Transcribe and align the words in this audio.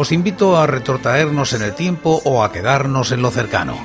Os 0.00 0.12
invito 0.12 0.56
a 0.56 0.66
retrotraernos 0.66 1.52
en 1.52 1.60
el 1.60 1.74
tiempo 1.74 2.22
o 2.24 2.42
a 2.42 2.50
quedarnos 2.50 3.12
en 3.12 3.20
lo 3.20 3.30
cercano. 3.30 3.76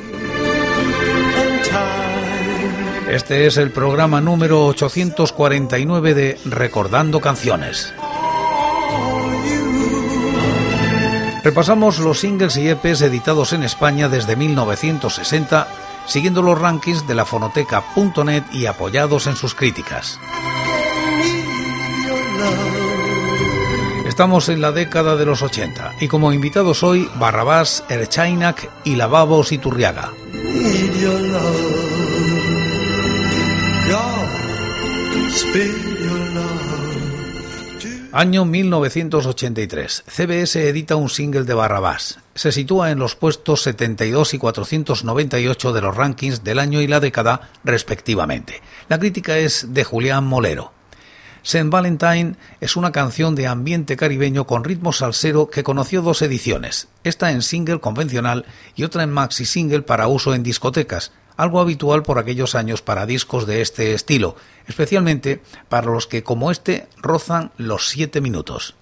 Este 3.10 3.48
es 3.48 3.58
el 3.58 3.70
programa 3.72 4.22
número 4.22 4.66
849 4.68 6.14
de 6.14 6.40
Recordando 6.46 7.20
Canciones. 7.20 7.94
Repasamos 11.44 12.00
los 12.00 12.22
singles 12.22 12.56
y 12.56 12.70
EPs 12.70 13.02
editados 13.02 13.52
en 13.52 13.64
España 13.64 14.08
desde 14.08 14.38
1960, 14.38 15.68
siguiendo 16.06 16.42
los 16.42 16.58
rankings 16.58 17.06
de 17.08 17.16
la 17.16 17.26
fonoteca.net 17.26 18.44
y 18.54 18.68
apoyados 18.68 19.28
en 19.28 19.36
sus 19.36 19.54
críticas. 19.54 20.18
Estamos 24.16 24.48
en 24.48 24.62
la 24.62 24.72
década 24.72 25.18
de 25.18 25.26
los 25.26 25.42
80 25.42 25.96
y 26.00 26.08
como 26.08 26.32
invitados 26.32 26.84
hoy 26.84 27.10
Barrabás, 27.20 27.84
Erchainak 27.90 28.70
y 28.86 28.96
Lavabos 28.96 29.52
Iturriaga. 29.52 30.14
Año 38.14 38.46
1983. 38.46 40.06
CBS 40.08 40.70
edita 40.70 40.96
un 40.96 41.10
single 41.10 41.44
de 41.44 41.54
Barrabás. 41.54 42.20
Se 42.36 42.54
sitúa 42.54 42.92
en 42.92 43.00
los 43.00 43.18
puestos 43.18 43.64
72 43.64 44.34
y 44.34 44.38
498 44.38 45.74
de 45.74 45.82
los 45.82 45.94
rankings 45.94 46.42
del 46.42 46.60
año 46.60 46.80
y 46.80 46.88
la 46.88 47.02
década, 47.02 47.50
respectivamente. 47.66 48.62
La 48.88 48.98
crítica 48.98 49.38
es 49.38 49.74
de 49.74 49.84
Julián 49.84 50.24
Molero. 50.24 50.75
Saint 51.46 51.70
Valentine 51.70 52.38
es 52.60 52.76
una 52.76 52.92
canción 52.92 53.36
de 53.36 53.46
ambiente 53.46 53.96
caribeño 53.96 54.48
con 54.48 54.64
ritmo 54.64 54.92
salsero 54.92 55.48
que 55.48 55.64
conoció 55.64 56.02
dos 56.02 56.24
ediciones, 56.24 56.88
esta 57.04 57.32
en 57.32 57.44
single 57.44 57.80
convencional 57.80 58.46
y 58.76 58.84
otra 58.84 59.04
en 59.04 59.12
maxi 59.12 59.46
single 59.46 59.84
para 59.84 60.08
uso 60.08 60.34
en 60.34 60.42
discotecas, 60.42 61.12
algo 61.38 61.62
habitual 61.62 62.02
por 62.02 62.18
aquellos 62.18 62.56
años 62.56 62.82
para 62.82 63.06
discos 63.06 63.46
de 63.46 63.62
este 63.62 63.94
estilo, 63.94 64.36
especialmente 64.66 65.44
para 65.70 65.86
los 65.86 66.08
que 66.08 66.24
como 66.24 66.50
este 66.50 66.88
rozan 66.98 67.52
los 67.58 67.90
siete 67.90 68.22
minutos. 68.22 68.74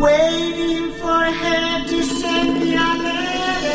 Waiting 0.00 0.92
for 1.00 1.24
her 1.40 1.84
to 1.86 2.02
send 2.04 2.60
me 2.60 2.74
a 2.74 2.94
letter, 3.04 3.66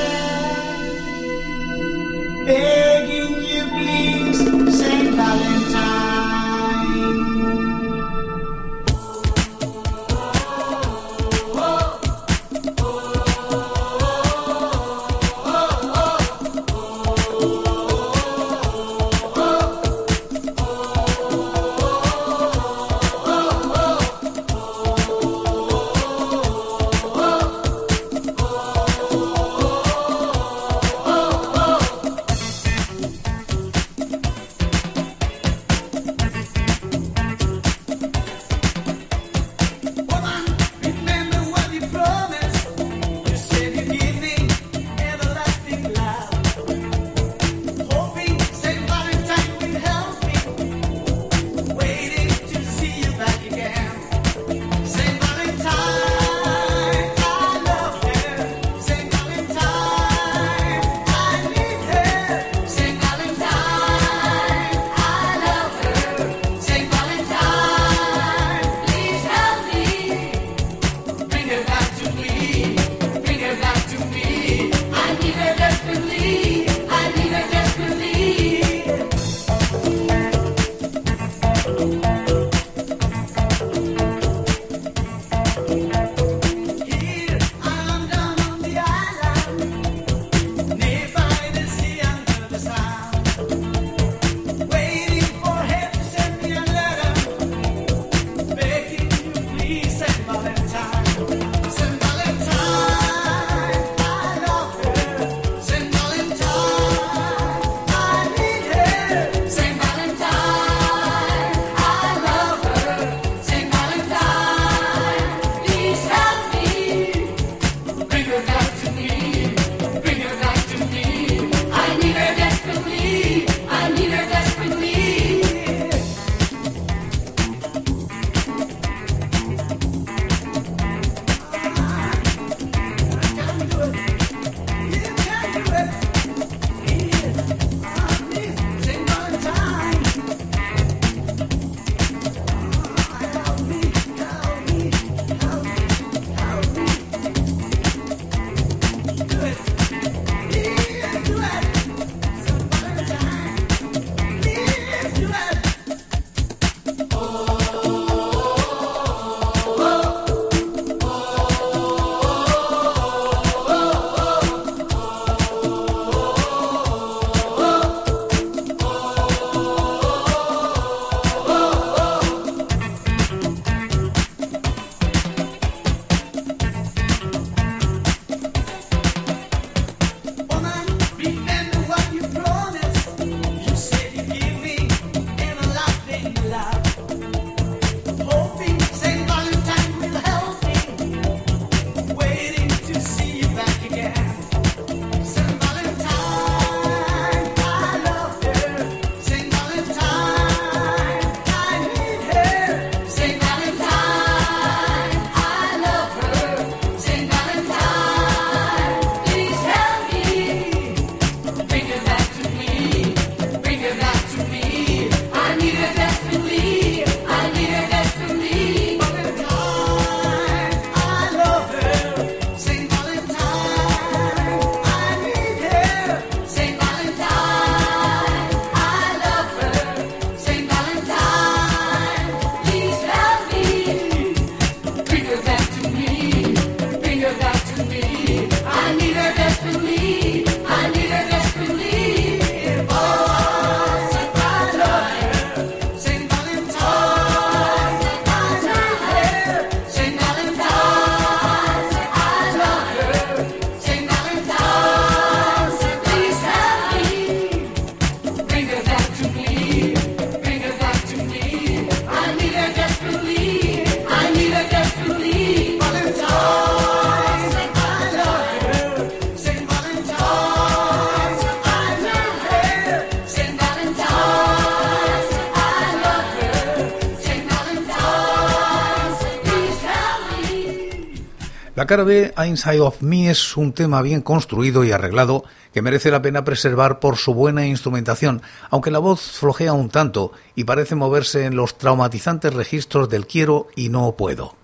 La 281.74 281.86
cara 281.86 282.04
B, 282.04 282.34
Inside 282.46 282.82
of 282.82 283.02
Me, 283.02 283.30
es 283.30 283.56
un 283.56 283.72
tema 283.72 284.02
bien 284.02 284.22
construido 284.22 284.84
y 284.84 284.92
arreglado 284.92 285.46
que 285.74 285.82
merece 285.82 286.12
la 286.12 286.22
pena 286.22 286.44
preservar 286.44 287.00
por 287.00 287.16
su 287.16 287.34
buena 287.34 287.66
instrumentación, 287.66 288.42
aunque 288.70 288.92
la 288.92 289.00
voz 289.00 289.22
flojea 289.22 289.72
un 289.72 289.90
tanto 289.90 290.34
y 290.54 290.66
parece 290.66 290.96
moverse 290.96 291.46
en 291.46 291.56
los 291.56 291.78
traumatizantes 291.78 292.54
registros 292.54 293.08
del 293.08 293.26
quiero 293.26 293.68
y 293.78 293.88
no 293.88 294.18
puedo. 294.18 294.61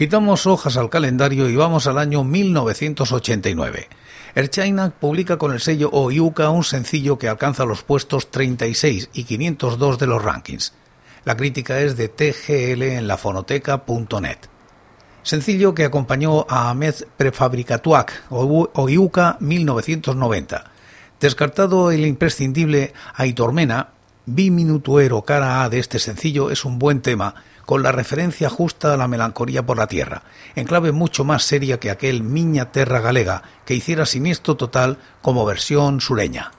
Quitamos 0.00 0.46
hojas 0.46 0.78
al 0.78 0.88
calendario 0.88 1.50
y 1.50 1.56
vamos 1.56 1.86
al 1.86 1.98
año 1.98 2.24
1989. 2.24 3.90
China 4.48 4.94
publica 4.98 5.36
con 5.36 5.52
el 5.52 5.60
sello 5.60 5.90
Oyuka 5.92 6.48
un 6.48 6.64
sencillo 6.64 7.18
que 7.18 7.28
alcanza 7.28 7.66
los 7.66 7.82
puestos 7.82 8.30
36 8.30 9.10
y 9.12 9.24
502 9.24 9.98
de 9.98 10.06
los 10.06 10.24
rankings. 10.24 10.72
La 11.26 11.36
crítica 11.36 11.80
es 11.80 11.98
de 11.98 12.08
TGL 12.08 12.82
en 12.82 13.08
la 13.08 13.18
fonoteca.net. 13.18 14.38
Sencillo 15.22 15.74
que 15.74 15.84
acompañó 15.84 16.46
a 16.48 16.70
Ahmed 16.70 16.94
Prefabricatuac, 17.18 18.24
Oyuka 18.30 19.36
1990. 19.40 20.64
Descartado 21.20 21.90
el 21.90 22.06
imprescindible 22.06 22.94
Aitormena, 23.16 23.90
Biminutuero 24.24 25.20
cara 25.22 25.62
A 25.62 25.68
de 25.68 25.78
este 25.78 25.98
sencillo 25.98 26.50
es 26.50 26.64
un 26.64 26.78
buen 26.78 27.02
tema 27.02 27.34
con 27.70 27.84
la 27.84 27.92
referencia 27.92 28.50
justa 28.50 28.92
a 28.92 28.96
la 28.96 29.06
melancolía 29.06 29.64
por 29.64 29.78
la 29.78 29.86
tierra, 29.86 30.24
en 30.56 30.66
clave 30.66 30.90
mucho 30.90 31.22
más 31.22 31.44
seria 31.44 31.78
que 31.78 31.92
aquel 31.92 32.24
Miña 32.24 32.72
Terra 32.72 32.98
Galega 32.98 33.44
que 33.64 33.74
hiciera 33.74 34.06
siniestro 34.06 34.56
total 34.56 34.98
como 35.22 35.46
versión 35.46 36.00
sureña. 36.00 36.50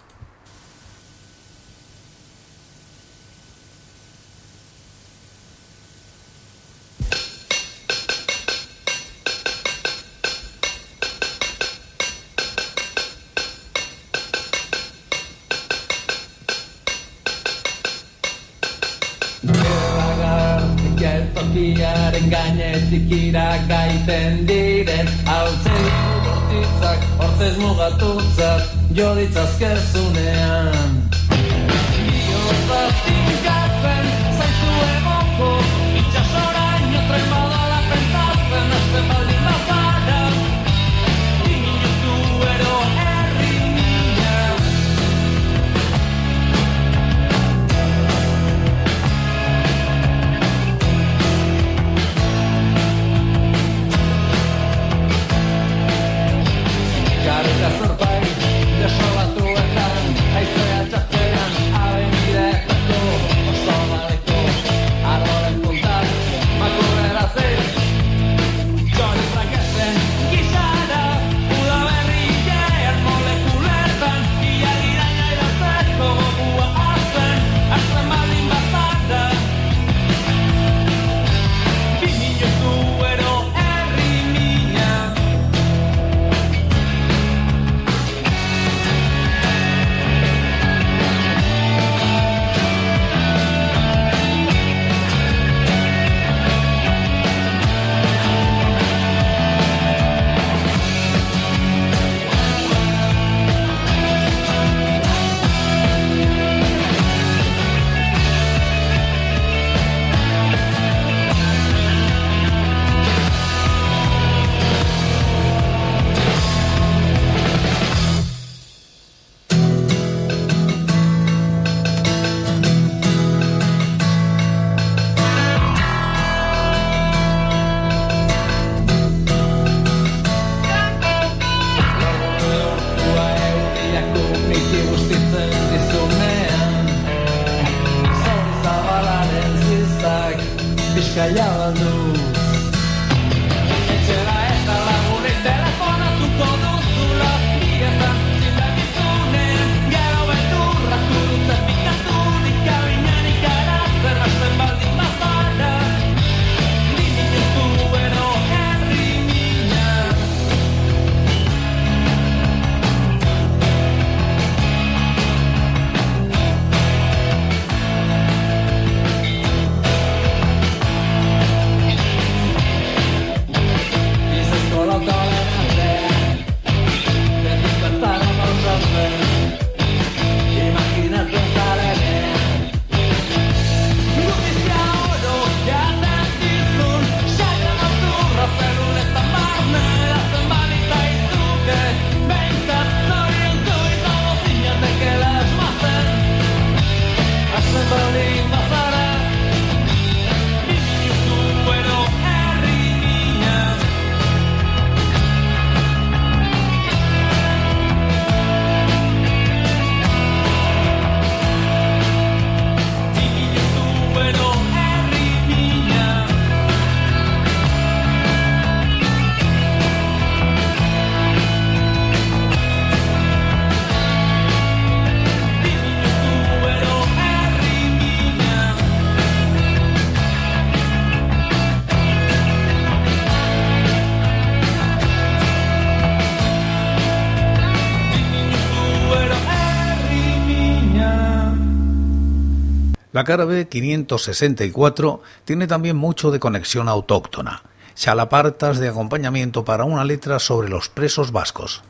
La 243.21 243.25
cara 243.25 243.45
B564 243.45 245.19
tiene 245.45 245.67
también 245.67 245.95
mucho 245.95 246.31
de 246.31 246.39
conexión 246.39 246.89
autóctona, 246.89 247.61
chalapartas 247.93 248.79
de 248.79 248.89
acompañamiento 248.89 249.63
para 249.63 249.83
una 249.83 250.03
letra 250.03 250.39
sobre 250.39 250.69
los 250.69 250.89
presos 250.89 251.31
vascos. 251.31 251.83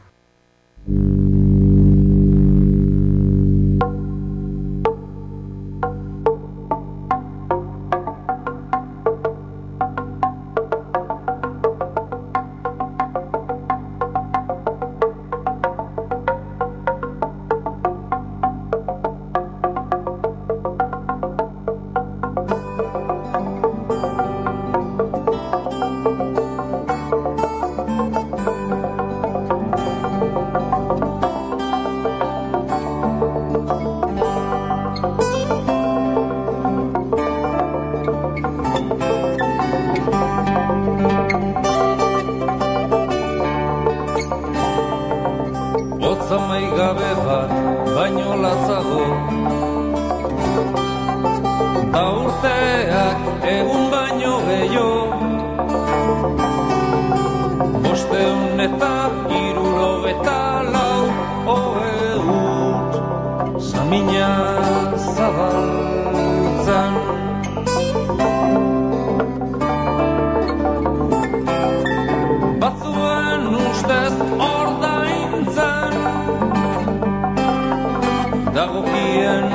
dagokien 78.55 79.45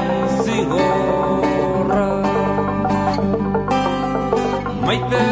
zigorra. 0.44 2.06
Maite 4.86 5.24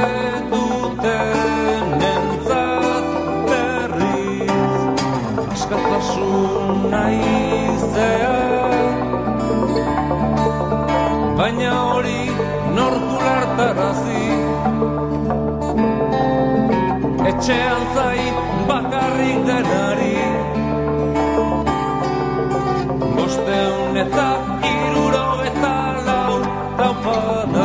duten 0.50 2.02
entzat 2.12 3.06
berriz 3.50 4.76
askatasun 5.54 6.90
naizea. 6.94 8.36
Baina 11.38 11.72
hori 11.90 12.22
norkulartarazi 12.76 14.26
etxean 17.32 17.82
zait 17.96 18.36
bakarrik 18.68 19.40
denari. 19.48 20.13
Eta 24.02 24.28
iruro 24.70 25.26
eta 25.48 25.74
lau 26.06 26.34
taupada 26.78 27.63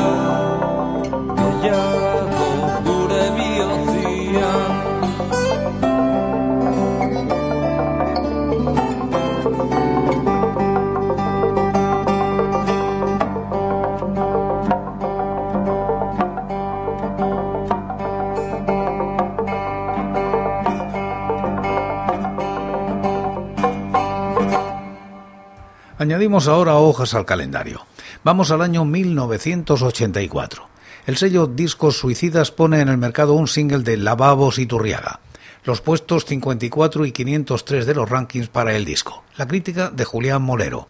Añadimos 26.00 26.48
ahora 26.48 26.78
hojas 26.78 27.14
al 27.14 27.26
calendario. 27.26 27.86
Vamos 28.24 28.52
al 28.52 28.62
año 28.62 28.86
1984. 28.86 30.66
El 31.06 31.18
sello 31.18 31.46
Discos 31.46 31.98
Suicidas 31.98 32.52
pone 32.52 32.80
en 32.80 32.88
el 32.88 32.98
mercado 32.98 33.34
un 33.34 33.50
single 33.50 33.80
de 33.80 33.98
Lavabos 33.98 34.60
y 34.60 34.66
Turriaga. 34.66 35.20
Los 35.66 35.82
puestos 35.82 36.24
54 36.24 37.06
y 37.06 37.12
503 37.12 37.86
de 37.86 37.94
los 37.94 38.10
rankings 38.10 38.48
para 38.48 38.78
el 38.78 38.86
disco. 38.86 39.26
La 39.36 39.46
crítica 39.46 39.90
de 39.90 40.06
Julián 40.06 40.42
Molero. 40.42 40.88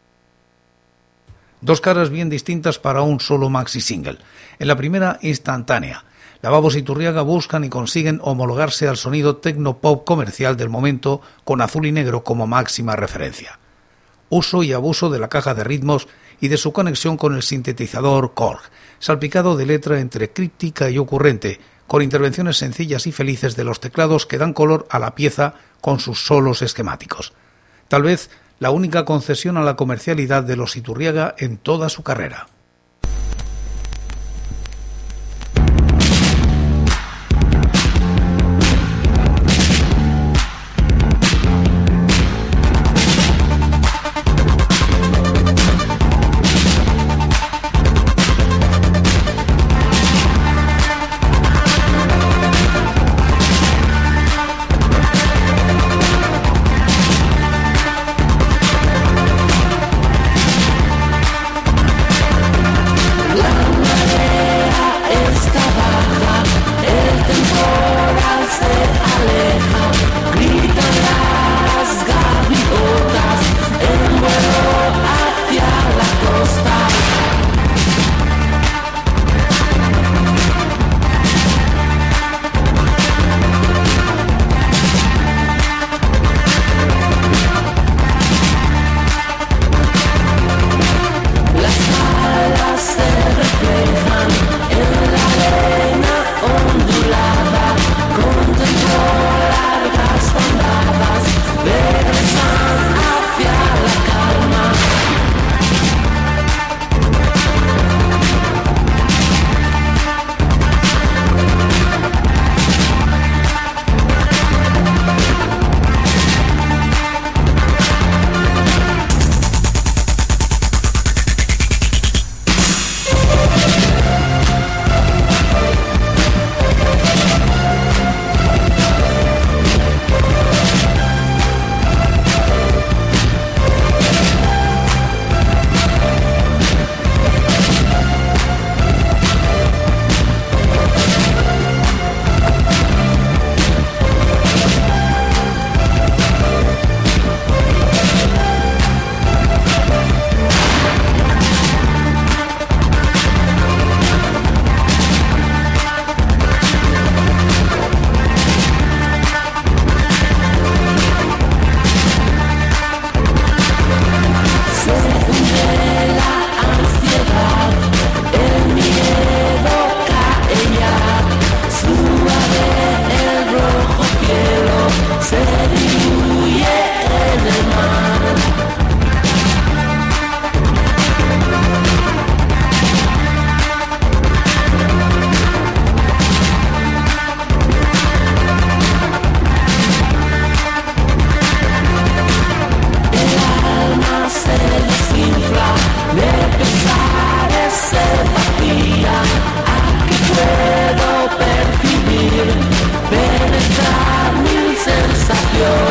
Dos 1.61 1.81
caras 1.81 2.11
bien 2.11 2.29
distintas 2.29 2.77
para 2.77 3.01
un 3.01 3.19
solo 3.19 3.49
maxi 3.49 3.81
single. 3.81 4.19
En 4.59 4.67
la 4.67 4.77
primera, 4.77 5.17
instantánea. 5.23 6.05
Lavabos 6.43 6.75
y 6.75 6.83
Turriaga 6.83 7.23
buscan 7.23 7.63
y 7.63 7.69
consiguen 7.69 8.21
homologarse 8.21 8.87
al 8.87 8.97
sonido 8.97 9.37
tecno-pop 9.37 10.05
comercial 10.05 10.55
del 10.55 10.69
momento 10.69 11.19
con 11.45 11.61
azul 11.61 11.87
y 11.87 11.91
negro 11.91 12.23
como 12.23 12.45
máxima 12.45 12.95
referencia 12.95 13.57
uso 14.29 14.63
y 14.63 14.73
abuso 14.73 15.09
de 15.09 15.19
la 15.19 15.29
caja 15.29 15.53
de 15.53 15.63
ritmos 15.63 16.07
y 16.39 16.47
de 16.47 16.57
su 16.57 16.71
conexión 16.71 17.17
con 17.17 17.35
el 17.35 17.43
sintetizador 17.43 18.33
Korg, 18.33 18.61
salpicado 18.99 19.57
de 19.57 19.65
letra 19.65 19.99
entre 19.99 20.31
críptica 20.31 20.89
y 20.89 20.97
ocurrente, 20.97 21.59
con 21.87 22.03
intervenciones 22.03 22.57
sencillas 22.57 23.07
y 23.07 23.11
felices 23.11 23.55
de 23.55 23.63
los 23.63 23.79
teclados 23.79 24.25
que 24.25 24.37
dan 24.37 24.53
color 24.53 24.87
a 24.89 24.99
la 24.99 25.15
pieza 25.15 25.55
con 25.81 25.99
sus 25.99 26.25
solos 26.25 26.61
esquemáticos. 26.61 27.33
Tal 27.87 28.03
vez 28.03 28.29
la 28.59 28.71
única 28.71 29.05
concesión 29.05 29.57
a 29.57 29.63
la 29.63 29.75
comercialidad 29.75 30.43
de 30.43 30.55
los 30.55 30.75
Iturriaga 30.75 31.33
en 31.37 31.57
toda 31.57 31.89
su 31.89 32.03
carrera. 32.03 32.47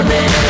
coming 0.09 0.48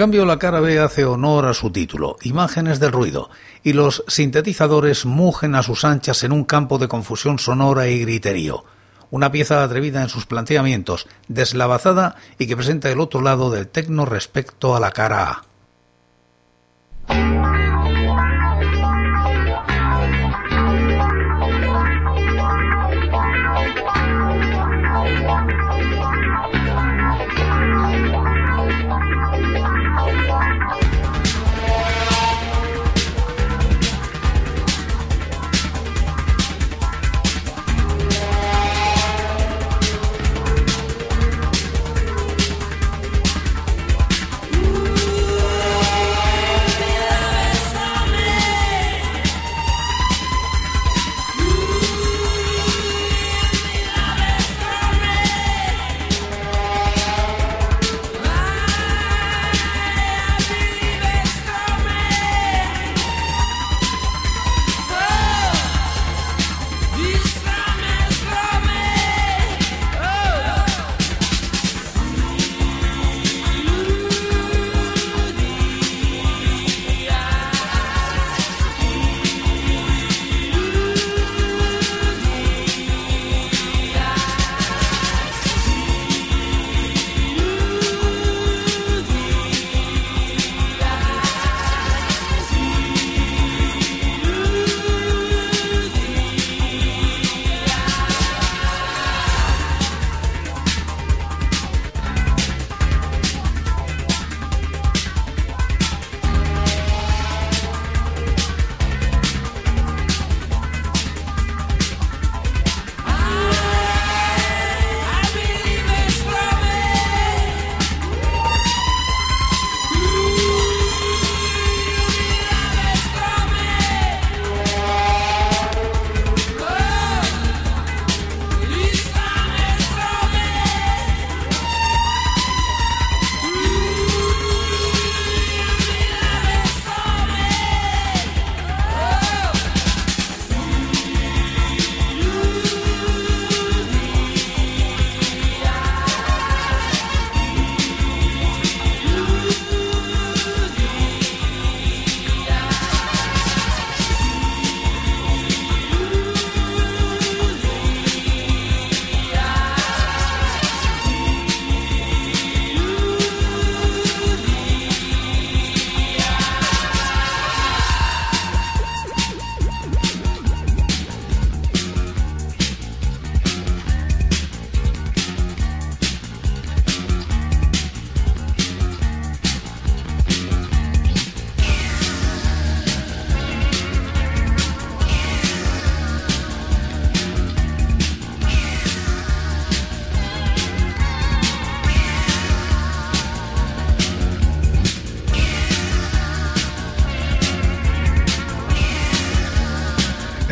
cambio, 0.00 0.24
la 0.24 0.38
cara 0.38 0.60
B 0.60 0.78
hace 0.78 1.04
honor 1.04 1.44
a 1.44 1.52
su 1.52 1.70
título, 1.70 2.16
Imágenes 2.22 2.80
del 2.80 2.90
ruido, 2.90 3.28
y 3.62 3.74
los 3.74 4.02
sintetizadores 4.08 5.04
mugen 5.04 5.54
a 5.54 5.62
sus 5.62 5.84
anchas 5.84 6.24
en 6.24 6.32
un 6.32 6.44
campo 6.44 6.78
de 6.78 6.88
confusión 6.88 7.38
sonora 7.38 7.86
y 7.86 8.00
griterío. 8.00 8.64
Una 9.10 9.30
pieza 9.30 9.62
atrevida 9.62 10.00
en 10.00 10.08
sus 10.08 10.24
planteamientos, 10.24 11.06
deslavazada 11.28 12.16
y 12.38 12.46
que 12.46 12.56
presenta 12.56 12.88
el 12.88 12.98
otro 12.98 13.20
lado 13.20 13.50
del 13.50 13.68
tecno 13.68 14.06
respecto 14.06 14.74
a 14.74 14.80
la 14.80 14.90
cara 14.90 15.32
A. 15.32 15.49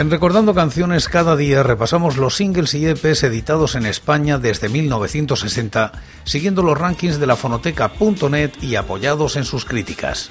Recordando 0.09 0.55
Canciones 0.55 1.07
cada 1.07 1.37
día 1.37 1.63
repasamos 1.63 2.17
los 2.17 2.37
singles 2.37 2.73
y 2.73 2.87
EPs 2.87 3.25
editados 3.25 3.75
en 3.75 3.85
España 3.85 4.39
desde 4.39 4.71
1960, 4.71 5.93
siguiendo 6.25 6.63
los 6.63 6.79
rankings 6.79 7.21
de 7.21 7.27
la 7.27 7.37
fonoteca.net 7.37 8.53
y 8.63 8.77
apoyados 8.77 9.37
en 9.37 9.45
sus 9.45 9.67
críticas. 9.67 10.31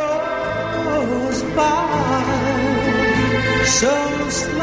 so 3.65 4.29
slow. 4.29 4.60